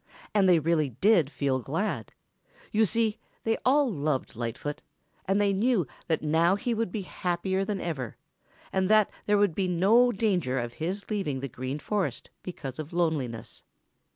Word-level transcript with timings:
And 0.33 0.49
they 0.49 0.57
really 0.57 0.89
did 0.89 1.29
feel 1.29 1.59
glad. 1.59 2.11
You 2.71 2.85
see, 2.85 3.19
they 3.43 3.55
all 3.63 3.87
loved 3.87 4.35
Lightfoot 4.35 4.81
and 5.25 5.39
they 5.39 5.53
knew 5.53 5.85
that 6.07 6.23
now 6.23 6.55
he 6.55 6.73
would 6.73 6.91
be 6.91 7.03
happier 7.03 7.63
than 7.63 7.79
ever, 7.79 8.17
and 8.73 8.89
that 8.89 9.11
there 9.27 9.37
would 9.37 9.53
be 9.53 9.67
no 9.67 10.11
danger 10.11 10.57
of 10.57 10.73
his 10.73 11.11
leaving 11.11 11.39
the 11.39 11.47
Green 11.47 11.77
Forest 11.77 12.31
because 12.41 12.79
of 12.79 12.93
loneliness. 12.93 13.61